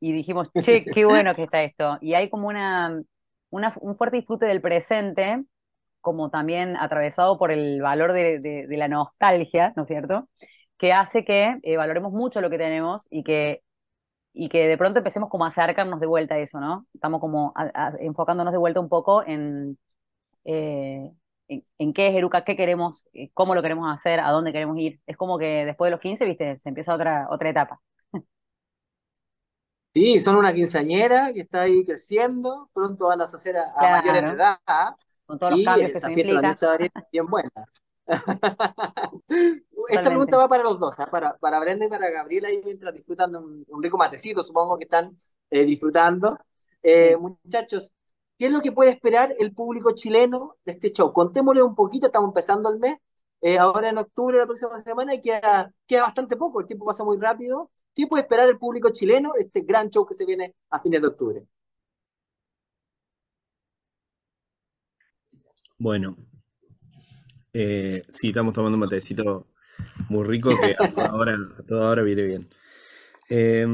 Y 0.00 0.12
dijimos, 0.12 0.48
che, 0.58 0.88
qué 0.90 1.04
bueno 1.04 1.34
que 1.34 1.42
está 1.44 1.62
esto. 1.62 1.98
Y 2.00 2.14
hay 2.14 2.30
como 2.30 2.48
una, 2.48 3.02
una- 3.50 3.74
un 3.80 3.96
fuerte 3.96 4.16
disfrute 4.18 4.46
del 4.46 4.60
presente, 4.60 5.44
como 6.00 6.30
también 6.30 6.76
atravesado 6.76 7.38
por 7.38 7.52
el 7.52 7.80
valor 7.82 8.12
de, 8.12 8.40
de- 8.40 8.66
de 8.68 8.76
la 8.76 8.88
nostalgia, 8.88 9.72
¿no 9.76 9.82
es 9.84 9.88
cierto? 9.88 10.28
Que 10.78 10.92
hace 10.92 11.24
que 11.24 11.58
eh, 11.62 11.76
valoremos 11.76 12.12
mucho 12.12 12.40
lo 12.40 12.50
que 12.50 12.58
tenemos 12.58 13.06
y 13.10 13.24
que 13.24 13.62
y 14.34 14.48
que 14.48 14.66
de 14.68 14.78
pronto 14.78 14.98
empecemos 15.00 15.28
como 15.30 15.44
a 15.44 15.48
acercarnos 15.48 16.00
de 16.00 16.06
vuelta 16.06 16.36
a 16.36 16.38
eso, 16.38 16.60
¿no? 16.60 16.86
Estamos 16.94 17.20
como 17.20 17.52
a- 17.56 17.70
a- 17.74 17.92
enfocándonos 18.00 18.52
de 18.52 18.58
vuelta 18.58 18.80
un 18.80 18.88
poco 18.88 19.24
en, 19.26 19.78
eh, 20.44 21.12
en, 21.48 21.64
en 21.78 21.92
qué 21.94 22.08
es 22.08 22.14
Eruca, 22.16 22.44
qué 22.44 22.56
queremos, 22.56 23.06
eh, 23.14 23.30
cómo 23.34 23.54
lo 23.54 23.62
queremos 23.62 23.92
hacer, 23.92 24.20
a 24.20 24.30
dónde 24.30 24.52
queremos 24.52 24.78
ir. 24.78 25.00
Es 25.06 25.16
como 25.16 25.38
que 25.38 25.64
después 25.66 25.88
de 25.88 25.92
los 25.92 26.00
15, 26.00 26.24
viste, 26.26 26.56
se 26.56 26.68
empieza 26.70 26.94
otra, 26.94 27.28
otra 27.30 27.50
etapa. 27.50 27.80
Sí, 29.94 30.20
son 30.20 30.36
una 30.36 30.54
quinceañera 30.54 31.32
que 31.32 31.40
está 31.40 31.62
ahí 31.62 31.84
creciendo, 31.84 32.70
pronto 32.72 33.08
van 33.08 33.20
a 33.20 33.24
hacer 33.24 33.56
a, 33.58 33.74
mayores 33.76 34.22
de 34.22 34.28
edad 34.30 34.58
¿ah? 34.66 34.96
Con 35.26 35.38
todos 35.38 35.52
los 35.52 35.60
y 35.60 35.64
cambios 35.64 35.92
que 35.92 35.98
esa 35.98 36.08
eso 36.08 36.14
fiesta 36.14 36.32
también 36.32 36.56
se 36.56 36.66
va 36.66 36.74
a 36.74 37.06
bien 37.12 37.26
buena. 37.26 37.50
Esta 39.88 40.08
pregunta 40.08 40.36
va 40.38 40.48
para 40.48 40.62
los 40.62 40.78
dos, 40.78 40.98
¿ah? 40.98 41.06
para, 41.10 41.36
para 41.36 41.60
Brenda 41.60 41.86
y 41.86 41.88
para 41.88 42.10
Gabriela, 42.10 42.48
ahí 42.48 42.60
mientras 42.64 42.94
disfrutan 42.94 43.36
un, 43.36 43.64
un 43.68 43.82
rico 43.82 43.98
matecito, 43.98 44.42
supongo 44.42 44.78
que 44.78 44.84
están 44.84 45.18
eh, 45.50 45.64
disfrutando. 45.64 46.38
Eh, 46.82 47.14
Sí. 47.14 47.20
muchachos, 47.20 47.92
¿qué 48.38 48.46
es 48.46 48.52
lo 48.52 48.60
que 48.60 48.72
puede 48.72 48.90
esperar 48.90 49.32
el 49.38 49.54
público 49.54 49.92
chileno 49.92 50.56
de 50.64 50.72
este 50.72 50.92
show? 50.92 51.12
Contémosle 51.12 51.62
un 51.62 51.74
poquito, 51.74 52.06
estamos 52.06 52.28
empezando 52.28 52.70
el 52.70 52.78
mes, 52.78 52.96
eh, 53.40 53.58
ahora 53.58 53.90
en 53.90 53.98
octubre, 53.98 54.38
la 54.38 54.46
próxima 54.46 54.80
semana, 54.82 55.14
y 55.14 55.20
queda, 55.20 55.72
queda 55.86 56.02
bastante 56.02 56.36
poco, 56.36 56.60
el 56.60 56.66
tiempo 56.66 56.86
pasa 56.86 57.04
muy 57.04 57.18
rápido. 57.18 57.70
¿Qué 57.94 58.06
puede 58.06 58.22
esperar 58.24 58.50
el 58.50 58.58
público 58.58 58.90
chileno 58.90 59.32
de 59.32 59.44
este 59.44 59.62
gran 59.62 59.88
show 59.88 60.04
que 60.06 60.14
se 60.14 60.26
viene 60.26 60.54
a 60.70 60.80
fines 60.80 61.00
de 61.00 61.06
octubre? 61.08 61.46
Bueno, 65.78 66.16
eh, 67.52 68.04
sí, 68.08 68.28
estamos 68.28 68.54
tomando 68.54 68.76
un 68.76 68.80
matecito 68.80 69.46
muy 70.08 70.24
rico 70.26 70.58
que 70.58 70.72
a 70.72 70.88
toda 70.94 71.12
hora, 71.14 71.36
a 71.58 71.62
toda 71.64 71.90
hora 71.90 72.02
viene 72.02 72.22
bien. 72.24 72.48
Eh, 73.30 73.66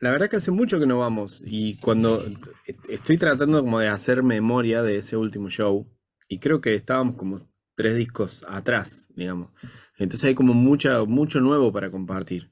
la 0.00 0.10
verdad 0.12 0.30
que 0.30 0.36
hace 0.36 0.50
mucho 0.52 0.80
que 0.80 0.86
no 0.86 0.98
vamos 0.98 1.42
y 1.46 1.78
cuando 1.80 2.22
est- 2.66 2.90
estoy 2.90 3.18
tratando 3.18 3.62
como 3.62 3.80
de 3.80 3.88
hacer 3.88 4.22
memoria 4.22 4.82
de 4.82 4.98
ese 4.98 5.16
último 5.16 5.50
show 5.50 5.88
y 6.28 6.40
creo 6.40 6.60
que 6.60 6.74
estábamos 6.74 7.16
como 7.16 7.40
tres 7.76 7.96
discos 7.96 8.44
atrás, 8.48 9.08
digamos. 9.16 9.50
Entonces 9.98 10.28
hay 10.28 10.34
como 10.36 10.54
mucha, 10.54 11.04
mucho 11.04 11.40
nuevo 11.40 11.72
para 11.72 11.90
compartir. 11.90 12.50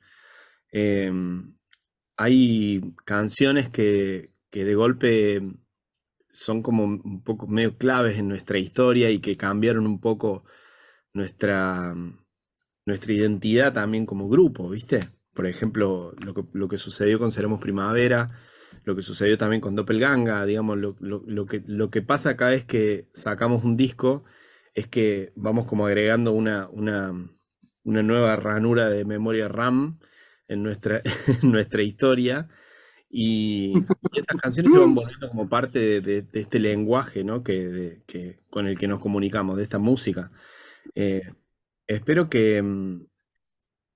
Eh, 0.73 1.12
hay 2.17 2.95
canciones 3.05 3.71
que, 3.71 4.33
que 4.50 4.65
de 4.65 4.75
golpe 4.75 5.43
son 6.33 6.62
como 6.62 6.85
un 6.85 7.23
poco 7.23 7.47
medio 7.47 7.77
claves 7.77 8.19
en 8.19 8.29
nuestra 8.29 8.59
historia 8.59 9.11
y 9.11 9.21
que 9.21 9.37
cambiaron 9.37 9.87
un 9.87 10.00
poco 10.00 10.45
nuestra, 11.12 11.95
nuestra 12.87 13.12
identidad 13.12 13.73
también 13.73 14.07
como 14.07 14.29
grupo, 14.29 14.69
¿viste? 14.69 15.11
Por 15.35 15.47
ejemplo, 15.47 16.12
lo 16.25 16.35
que, 16.35 16.45
lo 16.53 16.69
que 16.69 16.79
sucedió 16.79 17.19
con 17.19 17.33
Seremos 17.33 17.61
Primavera, 17.61 18.29
lo 18.85 18.95
que 18.95 19.03
sucedió 19.03 19.39
también 19.39 19.61
con 19.61 19.75
Doppelganga, 19.75 20.45
digamos, 20.45 20.79
lo, 20.79 20.97
lo, 21.00 21.47
que, 21.47 21.62
lo 21.67 21.91
que 21.91 22.03
pasa 22.03 22.31
acá 22.31 22.53
es 22.53 22.65
que 22.65 23.09
sacamos 23.12 23.65
un 23.65 23.77
disco, 23.77 24.25
es 24.75 24.87
que 24.87 25.33
vamos 25.37 25.67
como 25.67 25.87
agregando 25.87 26.33
una, 26.33 26.69
una, 26.69 27.12
una 27.85 28.03
nueva 28.03 28.37
ranura 28.37 28.89
de 28.89 29.05
memoria 29.05 29.49
RAM 29.49 29.99
en 30.50 30.62
nuestra, 30.62 31.00
en 31.42 31.50
nuestra 31.50 31.83
historia. 31.83 32.49
Y, 33.09 33.73
esas 34.12 34.40
canciones 34.40 34.73
se 34.73 34.78
van 34.78 34.95
volviendo 34.95 35.28
como 35.30 35.49
parte 35.49 36.00
de, 36.00 36.26
este 36.33 36.61
lenguaje 36.61 37.25
¿no? 37.25 37.42
que, 37.42 38.02
que, 38.07 38.38
con 38.50 38.66
el 38.66 38.78
que 38.78 38.87
nos 38.87 39.00
comunicamos, 39.00 39.57
de 39.57 39.62
esta 39.62 39.78
música. 39.78 40.30
Eh, 40.95 41.33
espero 41.87 42.28
que 42.28 42.62
mm, 42.62 43.07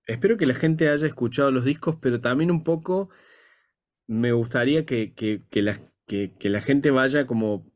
espero 0.06 0.37
que 0.37 0.46
la 0.46 0.54
gente 0.54 0.88
haya 0.88 1.06
escuchado 1.06 1.50
los 1.50 1.64
discos, 1.64 1.96
pero 2.00 2.20
también 2.20 2.50
un 2.50 2.64
poco 2.64 3.11
me 4.06 4.32
gustaría 4.32 4.84
que, 4.84 5.14
que, 5.14 5.62
la, 5.62 5.78
que, 6.06 6.34
la, 6.42 6.61
gente 6.61 6.90
vaya 6.90 7.26
como 7.26 7.73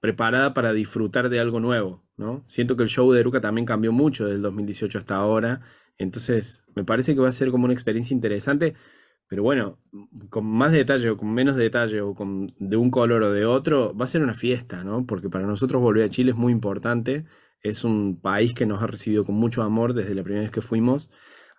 preparada 0.00 0.52
para 0.52 0.72
disfrutar 0.72 1.28
de 1.28 1.40
algo 1.40 1.60
nuevo, 1.60 2.04
¿no? 2.16 2.44
Siento 2.46 2.76
que 2.76 2.82
el 2.82 2.90
show 2.90 3.10
de 3.12 3.20
Eruca 3.20 3.40
también 3.40 3.66
cambió 3.66 3.92
mucho 3.92 4.24
desde 4.24 4.36
el 4.36 4.42
2018 4.42 4.98
hasta 4.98 5.16
ahora, 5.16 5.62
entonces 5.98 6.64
me 6.74 6.84
parece 6.84 7.14
que 7.14 7.20
va 7.20 7.28
a 7.28 7.32
ser 7.32 7.50
como 7.50 7.64
una 7.64 7.74
experiencia 7.74 8.14
interesante, 8.14 8.74
pero 9.28 9.42
bueno, 9.42 9.78
con 10.30 10.46
más 10.46 10.72
detalle 10.72 11.10
o 11.10 11.16
con 11.16 11.32
menos 11.32 11.56
detalle 11.56 12.00
o 12.00 12.14
con 12.14 12.54
de 12.58 12.76
un 12.76 12.90
color 12.90 13.22
o 13.24 13.32
de 13.32 13.44
otro, 13.44 13.94
va 13.96 14.04
a 14.04 14.08
ser 14.08 14.22
una 14.22 14.34
fiesta, 14.34 14.84
¿no? 14.84 15.00
Porque 15.06 15.28
para 15.28 15.46
nosotros 15.46 15.82
volver 15.82 16.04
a 16.04 16.10
Chile 16.10 16.30
es 16.32 16.36
muy 16.36 16.52
importante, 16.52 17.24
es 17.60 17.84
un 17.84 18.20
país 18.20 18.54
que 18.54 18.66
nos 18.66 18.82
ha 18.82 18.86
recibido 18.86 19.24
con 19.24 19.34
mucho 19.36 19.62
amor 19.62 19.94
desde 19.94 20.14
la 20.14 20.22
primera 20.22 20.42
vez 20.42 20.52
que 20.52 20.62
fuimos, 20.62 21.10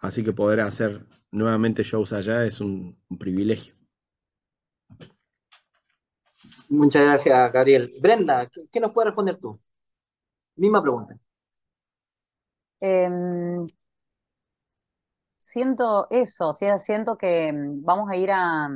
así 0.01 0.23
que 0.23 0.33
poder 0.33 0.61
hacer 0.61 1.05
nuevamente 1.31 1.83
shows 1.83 2.13
allá 2.13 2.45
es 2.45 2.61
un 2.61 2.97
privilegio. 3.19 3.75
Muchas 6.69 7.03
gracias, 7.03 7.53
Gabriel. 7.53 7.93
Brenda, 8.01 8.49
¿qué, 8.71 8.79
nos 8.79 8.91
puedes 8.91 9.07
responder 9.07 9.37
tú? 9.37 9.59
Misma 10.55 10.81
pregunta. 10.81 11.17
Em, 12.79 13.65
siento 15.47 16.07
eso, 16.09 16.49
o 16.49 16.53
sea, 16.53 16.79
siento 16.79 17.17
que 17.17 17.51
mm, 17.53 17.83
vamos 17.83 18.09
a 18.11 18.15
ir 18.17 18.31
a... 18.31 18.69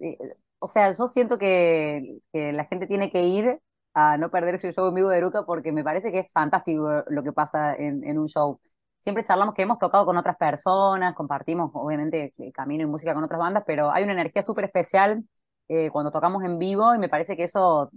Eh, 0.00 0.18
o 0.58 0.68
sea, 0.68 0.90
yo 0.92 1.06
siento 1.06 1.38
que, 1.38 2.18
la 2.32 2.64
gente 2.66 2.86
tiene 2.86 3.10
que 3.10 3.22
ir 3.24 3.60
a 3.94 4.16
no 4.18 4.30
perderse 4.30 4.66
el 4.68 4.74
show 4.74 4.88
en 4.88 4.94
vivo 4.94 5.10
de 5.10 5.18
Eruca 5.18 5.44
porque 5.44 5.72
me 5.72 5.84
parece 5.84 6.10
que 6.10 6.20
es 6.20 6.32
fantástico 6.32 7.04
lo 7.08 7.22
que 7.22 7.32
pasa 7.32 7.74
en, 7.76 8.02
en 8.04 8.18
un 8.18 8.28
show. 8.28 8.60
Siempre 8.98 9.24
charlamos 9.24 9.54
que 9.54 9.62
hemos 9.62 9.78
tocado 9.78 10.06
con 10.06 10.16
otras 10.16 10.36
personas, 10.36 11.14
compartimos 11.14 11.70
obviamente 11.74 12.32
camino 12.54 12.82
y 12.84 12.86
música 12.86 13.12
con 13.14 13.24
otras 13.24 13.38
bandas, 13.38 13.64
pero 13.66 13.90
hay 13.92 14.04
una 14.04 14.12
energía 14.14 14.42
súper 14.42 14.64
especial 14.64 15.22
eh, 15.68 15.90
cuando 15.90 16.10
tocamos 16.10 16.42
en 16.44 16.58
vivo 16.58 16.94
y 16.94 16.98
me 16.98 17.08
parece 17.08 17.36
que 17.36 17.44
eso 17.44 17.90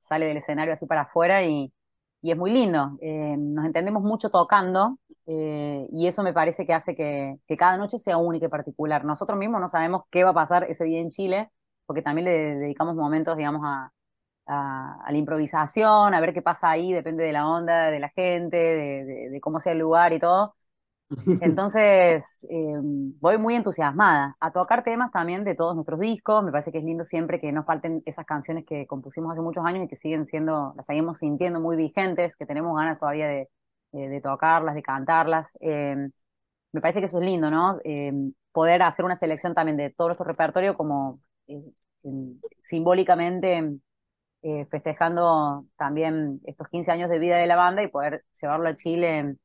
sale 0.00 0.26
del 0.26 0.38
escenario 0.38 0.74
así 0.74 0.86
para 0.86 1.02
afuera 1.02 1.44
y, 1.44 1.72
y 2.22 2.32
es 2.32 2.36
muy 2.36 2.52
lindo. 2.52 2.98
Eh, 3.00 3.36
nos 3.38 3.64
entendemos 3.66 4.02
mucho 4.02 4.30
tocando 4.30 4.98
eh, 5.28 5.86
y 5.92 6.06
eso 6.06 6.22
me 6.22 6.32
parece 6.32 6.66
que 6.66 6.72
hace 6.72 6.96
que, 6.96 7.36
que, 7.46 7.56
cada 7.58 7.76
noche 7.76 7.98
sea 7.98 8.16
única 8.16 8.46
y 8.46 8.48
particular. 8.48 9.04
Nosotros 9.04 9.38
mismos 9.38 9.60
no 9.60 9.68
sabemos 9.68 10.04
qué 10.10 10.24
va 10.24 10.30
a 10.30 10.34
pasar 10.34 10.64
ese 10.64 10.84
día 10.84 11.00
en 11.00 11.10
Chile 11.10 11.50
porque 11.86 12.02
también 12.02 12.24
le 12.26 12.56
dedicamos 12.56 12.96
momentos, 12.96 13.36
digamos, 13.36 13.62
a, 13.64 13.92
a, 14.46 15.06
la 15.10 15.16
improvisación, 15.18 16.14
a 16.14 16.20
ver 16.20 16.34
qué 16.34 16.42
pasa 16.42 16.70
ahí, 16.70 16.92
depende 16.92 17.24
de 17.24 17.32
la 17.32 17.48
onda, 17.48 17.90
de 17.90 18.00
la 18.00 18.08
gente, 18.10 18.56
de, 18.56 19.30
de 19.30 19.40
cómo 19.40 19.60
sea 19.60 19.72
el 19.72 19.78
lugar 19.78 20.12
y 20.14 20.20
todo. 20.20 20.54
Entonces, 21.42 22.46
eh, 22.50 22.74
voy 23.20 23.38
muy 23.38 23.54
entusiasmada 23.54 24.36
a 24.40 24.52
tocar 24.52 24.84
temas 24.84 25.10
también 25.10 25.44
de 25.44 25.54
todos 25.54 25.74
nuestros 25.74 26.00
discos. 26.00 26.44
Me 26.44 26.52
parece 26.52 26.72
que 26.72 26.78
es 26.78 26.84
lindo 26.84 27.04
siempre 27.04 27.40
que 27.40 27.52
no 27.52 27.64
falten 27.64 28.02
esas 28.06 28.26
canciones 28.26 28.64
que 28.66 28.86
compusimos 28.86 29.32
hace 29.32 29.40
muchos 29.42 29.64
años 29.64 29.84
y 29.84 29.88
que 29.88 29.96
siguen 29.96 30.26
siendo, 30.26 30.74
las 30.76 30.86
seguimos 30.86 31.18
sintiendo 31.18 31.60
muy 31.60 31.76
vigentes, 31.76 32.36
que 32.36 32.46
tenemos 32.46 32.76
ganas 32.76 32.98
todavía 32.98 33.28
de, 33.28 33.48
de 33.92 34.20
tocarlas, 34.20 34.74
de 34.74 34.82
cantarlas. 34.82 35.56
Eh, 35.60 35.96
me 36.72 36.80
parece 36.80 37.00
que 37.00 37.06
eso 37.06 37.18
es 37.18 37.24
lindo, 37.24 37.50
¿no? 37.50 37.78
Eh, 37.84 38.12
poder 38.52 38.82
hacer 38.82 39.04
una 39.04 39.16
selección 39.16 39.54
también 39.54 39.76
de 39.76 39.90
todo 39.90 40.08
nuestro 40.08 40.26
repertorio 40.26 40.76
como 40.76 41.20
simbólicamente 42.62 43.78
festejando 44.70 45.66
también 45.76 46.40
estos 46.44 46.68
15 46.68 46.92
años 46.92 47.10
de 47.10 47.18
vida 47.18 47.36
de 47.36 47.46
la 47.46 47.56
banda 47.56 47.82
y 47.82 47.88
poder 47.88 48.24
llevarlo 48.40 48.68
a 48.68 48.74
Chile 48.76 49.36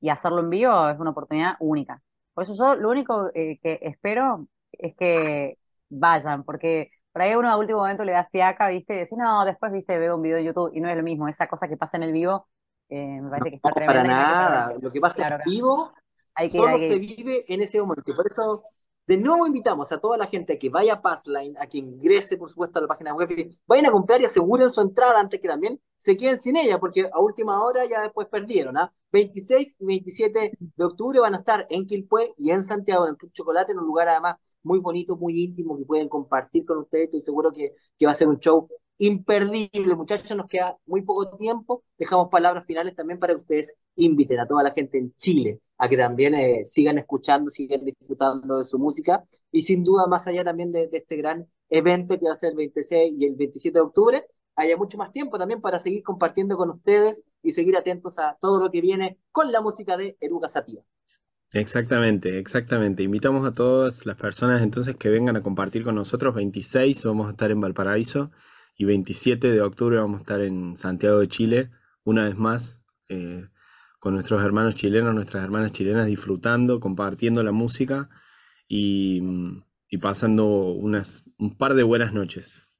y 0.00 0.08
hacerlo 0.10 0.40
en 0.40 0.50
vivo 0.50 0.88
es 0.88 0.98
una 0.98 1.10
oportunidad 1.10 1.54
única. 1.60 2.02
Por 2.34 2.44
eso 2.44 2.54
yo 2.54 2.76
lo 2.76 2.90
único 2.90 3.30
eh, 3.34 3.58
que 3.62 3.78
espero 3.82 4.48
es 4.72 4.94
que 4.94 5.58
vayan, 5.88 6.44
porque 6.44 6.90
por 7.12 7.22
ahí 7.22 7.34
uno 7.34 7.48
a 7.48 7.56
último 7.56 7.80
momento 7.80 8.04
le 8.04 8.12
da 8.12 8.28
fiaca, 8.30 8.68
¿viste? 8.68 8.96
Y 8.96 8.98
dice, 9.00 9.16
no, 9.16 9.44
después, 9.44 9.72
¿viste? 9.72 9.98
Veo 9.98 10.16
un 10.16 10.22
video 10.22 10.36
de 10.38 10.44
YouTube 10.44 10.70
y 10.74 10.80
no 10.80 10.88
es 10.90 10.96
lo 10.96 11.02
mismo. 11.02 11.28
Esa 11.28 11.48
cosa 11.48 11.68
que 11.68 11.76
pasa 11.76 11.96
en 11.96 12.02
el 12.04 12.12
vivo 12.12 12.46
eh, 12.88 13.20
me 13.20 13.30
parece 13.30 13.50
que 13.50 13.56
está 13.56 13.70
tremenda. 13.70 14.02
Para 14.02 14.08
nada. 14.08 14.74
Lo 14.80 14.90
que 14.90 15.00
pasa 15.00 15.28
en 15.28 15.40
vivo 15.44 15.90
solo 16.50 16.78
se 16.78 16.98
vive 16.98 17.44
en 17.48 17.62
ese 17.62 17.80
momento. 17.80 18.14
Por 18.14 18.26
eso 18.30 18.62
de 19.06 19.16
nuevo 19.16 19.46
invitamos 19.46 19.92
a 19.92 19.98
toda 19.98 20.16
la 20.16 20.26
gente 20.26 20.58
que 20.58 20.68
vaya 20.68 20.94
a 20.94 21.02
Passline, 21.02 21.56
a 21.58 21.66
que 21.68 21.78
ingrese, 21.78 22.36
por 22.36 22.50
supuesto, 22.50 22.78
a 22.78 22.82
la 22.82 22.88
página 22.88 23.14
web, 23.14 23.28
que 23.28 23.50
vayan 23.66 23.86
a 23.86 23.92
comprar 23.92 24.20
y 24.20 24.24
aseguren 24.24 24.72
su 24.72 24.80
entrada 24.80 25.20
antes 25.20 25.40
que 25.40 25.46
también 25.46 25.80
se 25.96 26.16
queden 26.16 26.40
sin 26.40 26.56
ella, 26.56 26.80
porque 26.80 27.08
a 27.12 27.20
última 27.20 27.62
hora 27.62 27.84
ya 27.84 28.02
después 28.02 28.26
perdieron. 28.28 28.76
¿ah? 28.76 28.92
26 29.12 29.76
y 29.78 29.84
27 29.84 30.52
de 30.58 30.84
octubre 30.84 31.20
van 31.20 31.34
a 31.34 31.38
estar 31.38 31.66
en 31.70 31.86
Quilpué 31.86 32.34
y 32.36 32.50
en 32.50 32.64
Santiago, 32.64 33.04
en 33.04 33.10
el 33.10 33.16
Club 33.16 33.32
Chocolate, 33.32 33.72
en 33.72 33.78
un 33.78 33.86
lugar 33.86 34.08
además 34.08 34.36
muy 34.64 34.80
bonito, 34.80 35.16
muy 35.16 35.40
íntimo, 35.40 35.78
que 35.78 35.84
pueden 35.84 36.08
compartir 36.08 36.64
con 36.64 36.78
ustedes. 36.78 37.04
Estoy 37.04 37.20
seguro 37.20 37.52
que, 37.52 37.74
que 37.96 38.06
va 38.06 38.10
a 38.10 38.14
ser 38.14 38.26
un 38.26 38.40
show 38.40 38.68
imperdible. 38.98 39.94
Muchachos, 39.94 40.36
nos 40.36 40.46
queda 40.46 40.76
muy 40.86 41.02
poco 41.02 41.36
tiempo. 41.36 41.84
Dejamos 41.98 42.28
palabras 42.30 42.66
finales 42.66 42.94
también 42.94 43.18
para 43.18 43.34
que 43.34 43.40
ustedes 43.40 43.74
inviten 43.96 44.40
a 44.40 44.46
toda 44.46 44.62
la 44.62 44.70
gente 44.70 44.98
en 44.98 45.14
Chile 45.16 45.60
a 45.78 45.88
que 45.88 45.96
también 45.96 46.34
eh, 46.34 46.64
sigan 46.64 46.98
escuchando, 46.98 47.50
sigan 47.50 47.84
disfrutando 47.84 48.58
de 48.58 48.64
su 48.64 48.78
música. 48.78 49.24
Y 49.52 49.62
sin 49.62 49.84
duda, 49.84 50.06
más 50.06 50.26
allá 50.26 50.44
también 50.44 50.72
de, 50.72 50.88
este 50.90 51.16
gran 51.16 51.46
evento 51.68 52.18
que 52.18 52.26
va 52.26 52.32
a 52.32 52.36
ser 52.36 52.50
el 52.50 52.56
26 52.56 53.14
y 53.18 53.26
el 53.26 53.34
27 53.34 53.78
de 53.78 53.82
octubre, 53.82 54.24
haya 54.54 54.76
mucho 54.76 54.96
más 54.96 55.12
tiempo 55.12 55.38
también 55.38 55.60
para 55.60 55.78
seguir 55.78 56.02
compartiendo 56.02 56.56
con 56.56 56.70
ustedes 56.70 57.24
y 57.42 57.50
seguir 57.50 57.76
atentos 57.76 58.18
a 58.18 58.36
todo 58.40 58.58
lo 58.58 58.70
que 58.70 58.80
viene 58.80 59.18
con 59.30 59.52
la 59.52 59.60
música 59.60 59.96
de 59.96 60.16
Eruga 60.20 60.48
Sativa. 60.48 60.82
Exactamente, 61.52 62.38
exactamente. 62.38 63.02
Invitamos 63.02 63.46
a 63.46 63.52
todas 63.52 64.06
las 64.06 64.16
personas 64.16 64.62
entonces 64.62 64.96
que 64.96 65.10
vengan 65.10 65.36
a 65.36 65.42
compartir 65.42 65.84
con 65.84 65.94
nosotros. 65.94 66.34
26 66.34 67.04
vamos 67.04 67.28
a 67.28 67.30
estar 67.30 67.50
en 67.50 67.60
Valparaíso 67.60 68.30
y 68.76 68.84
27 68.84 69.50
de 69.50 69.60
octubre 69.62 69.98
vamos 69.98 70.18
a 70.18 70.20
estar 70.20 70.40
en 70.40 70.76
Santiago 70.76 71.18
de 71.18 71.28
Chile, 71.28 71.70
una 72.04 72.24
vez 72.24 72.36
más, 72.36 72.82
eh, 73.08 73.48
con 73.98 74.14
nuestros 74.14 74.44
hermanos 74.44 74.74
chilenos, 74.74 75.14
nuestras 75.14 75.42
hermanas 75.42 75.72
chilenas, 75.72 76.06
disfrutando, 76.06 76.78
compartiendo 76.78 77.42
la 77.42 77.52
música 77.52 78.08
y, 78.68 79.22
y 79.88 79.98
pasando 79.98 80.46
unas, 80.72 81.24
un 81.38 81.56
par 81.56 81.74
de 81.74 81.82
buenas 81.82 82.12
noches. 82.12 82.72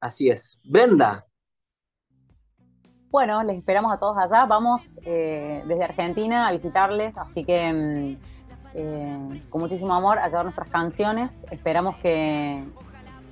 Así 0.00 0.30
es. 0.30 0.58
Brenda. 0.64 1.22
Bueno, 3.10 3.42
les 3.42 3.58
esperamos 3.58 3.92
a 3.92 3.98
todos 3.98 4.16
allá. 4.16 4.46
Vamos 4.46 4.98
eh, 5.04 5.62
desde 5.66 5.84
Argentina 5.84 6.46
a 6.46 6.52
visitarles, 6.52 7.18
así 7.18 7.44
que 7.44 7.72
mm, 7.72 8.16
eh, 8.74 9.42
con 9.48 9.60
muchísimo 9.60 9.94
amor 9.94 10.18
a 10.18 10.28
llevar 10.28 10.44
nuestras 10.44 10.68
canciones. 10.68 11.40
Esperamos 11.50 11.96
que, 11.96 12.62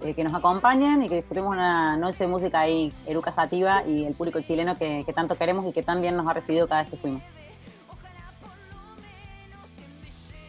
eh, 0.00 0.14
que 0.14 0.22
nos 0.22 0.34
acompañen 0.34 1.02
y 1.02 1.08
que 1.08 1.16
disfrutemos 1.16 1.52
una 1.52 1.96
noche 1.96 2.24
de 2.24 2.28
música 2.28 2.60
ahí, 2.60 2.92
Eruca 3.06 3.32
Sativa 3.32 3.84
y 3.84 4.04
el 4.04 4.14
público 4.14 4.40
chileno 4.40 4.76
que, 4.76 5.04
tanto 5.14 5.36
queremos 5.36 5.66
y 5.66 5.72
que 5.72 5.82
tan 5.82 6.00
bien 6.00 6.16
nos 6.16 6.26
ha 6.26 6.32
recibido 6.32 6.68
cada 6.68 6.82
vez 6.82 6.90
que 6.90 6.96
fuimos. 6.96 7.22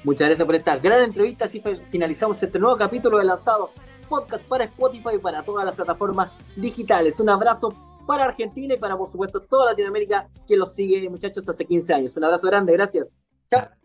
Muchas 0.03 0.27
gracias 0.27 0.45
por 0.45 0.55
esta 0.55 0.77
gran 0.77 1.03
entrevista. 1.03 1.45
Así 1.45 1.61
finalizamos 1.89 2.41
este 2.41 2.59
nuevo 2.59 2.77
capítulo 2.77 3.17
de 3.17 3.25
Lanzados 3.25 3.75
Podcast 4.07 4.43
para 4.45 4.63
Spotify 4.65 5.15
y 5.15 5.19
para 5.19 5.43
todas 5.43 5.65
las 5.65 5.75
plataformas 5.75 6.35
digitales. 6.55 7.19
Un 7.19 7.29
abrazo 7.29 7.73
para 8.05 8.25
Argentina 8.25 8.75
y 8.75 8.77
para, 8.77 8.97
por 8.97 9.09
supuesto, 9.09 9.41
toda 9.41 9.71
Latinoamérica 9.71 10.29
que 10.47 10.55
los 10.55 10.73
sigue, 10.73 11.09
muchachos, 11.09 11.47
hace 11.49 11.65
15 11.65 11.93
años. 11.93 12.17
Un 12.17 12.23
abrazo 12.23 12.47
grande, 12.47 12.73
gracias. 12.73 13.13
Chao. 13.49 13.78